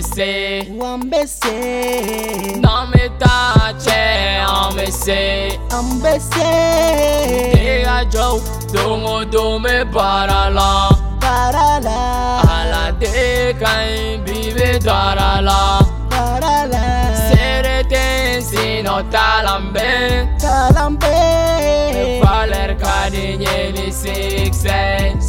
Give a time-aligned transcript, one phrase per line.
[0.00, 8.40] Wambese Wambese No me tache Ambese Ambese Diga yo
[8.72, 10.88] Tungo dume parala
[11.20, 15.80] Parala Ala de kain bibe darala.
[16.08, 16.82] Parala
[17.28, 20.28] Serete sino talambe.
[20.40, 22.20] Talambe.
[22.24, 25.20] Faler kadinye ni siksen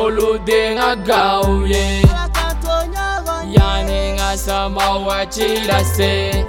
[0.00, 2.02] oludde nga gaawuye
[3.50, 6.44] yani nga samawa kirase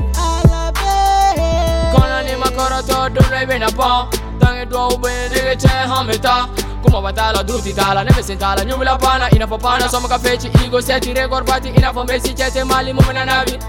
[1.93, 4.07] kona ni makoro todumra ebinapo
[4.39, 6.47] tangiddwa obubenedege kyehamita
[6.83, 11.45] kuma batala duti tala nebe sentala nyumila pana inafo pana soma kafeci igo seti record
[11.45, 13.59] party inafo mesi chete mali mumina navi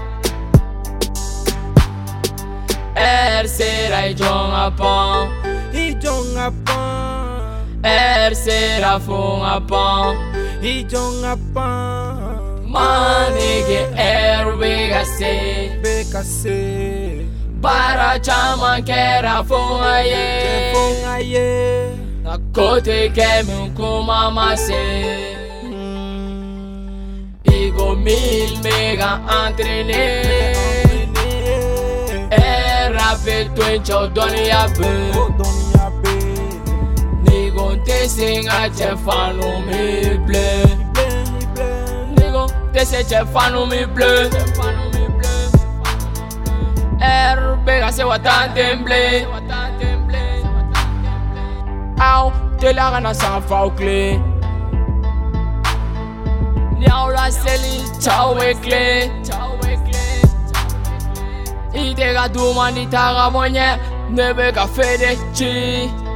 [2.95, 5.29] Er sera ijonga pon
[5.73, 7.16] Ijonga pon
[7.83, 10.17] Er serafon apan
[10.61, 17.25] Hijong apan Manege er bekase Bekase
[17.61, 21.91] Bara chaman kera fon aye Fon aye
[22.25, 24.83] Akote kemi kuma mase
[25.63, 27.29] mm.
[27.45, 30.05] Igo mil mega entrene
[32.31, 35.66] Era pe tu en chodoni abun
[38.07, 40.63] sing a Chefano me bleu.
[42.15, 44.29] Nigga, they say Chefano me bleu.
[46.99, 49.25] RB, I say what I'm temblé.
[51.99, 54.17] Ow, they la gana sans fauclé.
[56.79, 59.11] Now la seli, ciao éclé.
[61.73, 63.77] Idega du mani taga monye,
[64.09, 66.06] nebe ka fede chi.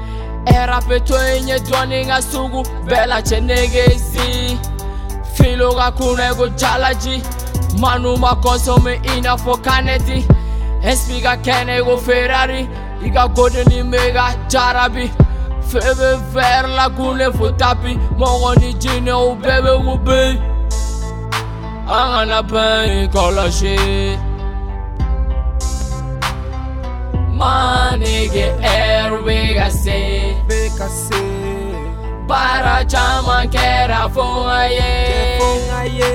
[0.45, 4.57] eraphetho enyedwane ngasuku vela chenegesi
[5.33, 7.23] filo kakhuleko jalaji
[7.79, 10.27] manu makonsome ina fokaneti
[10.83, 12.67] espika kenego ferrari
[13.05, 15.11] ikagodinimega jarabi.
[15.71, 20.39] Febe ver lagune fotapi mogoni jine ubebe ube
[21.87, 24.17] angana pen ikoloshi
[27.37, 30.30] manege erwegase
[30.89, 31.13] se.
[31.15, 36.13] Bekase Para chama kera funga ye Fonga ye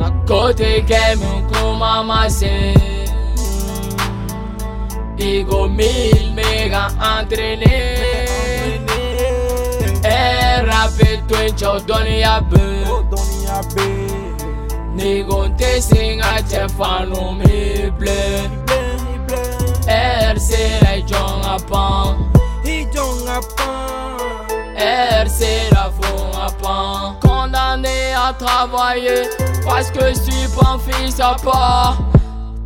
[0.00, 2.74] Na kote kemi kuma mase
[5.18, 7.78] Igo mil mega entraîné
[10.04, 13.88] Era peto en chodoni ya be Odonia be
[14.96, 18.77] Nigo te singa che fanu mi ble
[28.32, 29.28] travailler.
[29.64, 31.98] Parce que je suis pas un fils à part.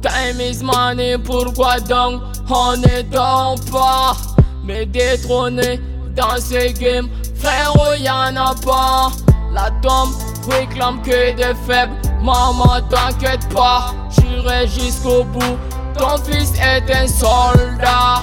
[0.03, 4.17] Time is money, pourquoi donc on ne dort pas
[4.65, 5.81] Mais détrôné
[6.17, 9.13] dans ce game, frérot y'en a pas.
[9.55, 10.13] La tombe
[10.51, 13.95] réclame que des faibles, maman t'inquiète pas.
[14.11, 15.57] J'irai jusqu'au bout,
[15.97, 18.23] ton fils est un soldat.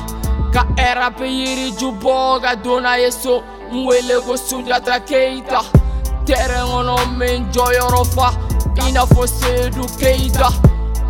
[0.78, 5.62] Era peyiri juboga dona yeso Mwele go Sunjata Keita
[6.30, 8.02] Terrain on min jɔyɔrɔ
[8.78, 10.50] ina i n'a fɔ Seyidu Keyita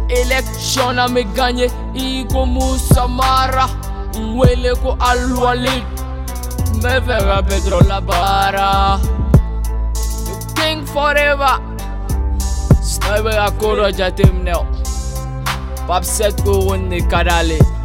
[0.09, 2.45] election na mi gagné i ko
[3.09, 3.65] Mara
[4.15, 5.83] n wele ko Alwalid
[6.71, 7.99] n bɛ fɛ ka pétrole
[8.55, 8.71] the
[10.55, 11.59] king forever
[12.79, 14.63] sinɔn i bɛ ka ko dɔ jateminɛ o
[15.85, 17.78] Pape Seko de ka.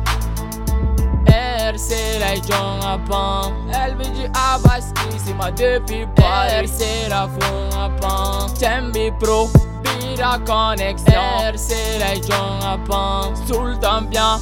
[1.74, 6.46] RC la jonga pan LBG Abbas ici ma depuis pas.
[6.62, 9.50] RC la fonga pan Tembi Pro
[9.82, 11.20] Bira connexion.
[11.52, 14.38] RC la jonga pan Sultan bien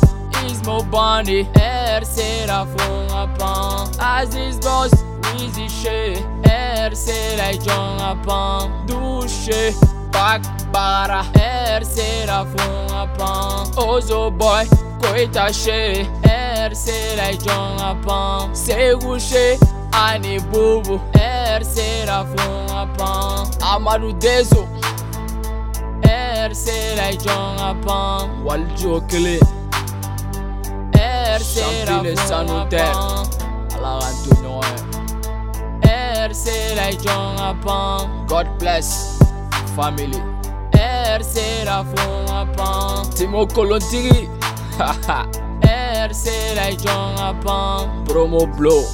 [0.47, 4.93] Ismo Bandi RC la fonga pan Aziz Boss
[5.39, 6.23] Easy She
[6.91, 9.73] RC la jonga pan Douche
[10.12, 11.25] Back Bara.
[11.81, 14.67] RC la fonga pan Ozo Boy
[15.01, 18.55] Koita She RC la jonga pan.
[18.55, 19.59] Segu She
[19.93, 21.00] Ani Bubu
[21.59, 23.50] RC la fonga pan.
[23.61, 24.67] Amadou Dezo
[26.05, 28.44] RC la jonga pan.
[28.44, 29.38] Waljo Kele
[30.94, 32.93] RC la Champine fonga Sanoutaire.
[32.93, 33.26] pan.
[33.76, 34.61] Ala Antonio
[36.29, 38.26] RC la jonga pan.
[38.29, 39.19] God bless
[39.76, 40.23] family.
[41.19, 43.11] RC la fonga pan.
[43.17, 44.29] Timo Kolontiri
[46.12, 48.85] RC la jonga pan Promo Blow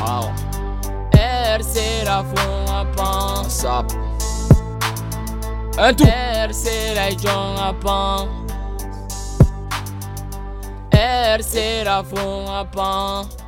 [0.00, 0.32] Wow
[1.12, 3.92] RC la fonga pan What's up
[5.78, 6.04] Un tout.
[6.04, 8.28] RC la jong apan.
[10.92, 13.41] RC la fond apan.